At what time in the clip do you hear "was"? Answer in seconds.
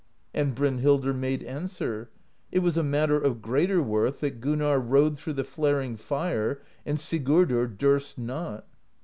2.63-2.75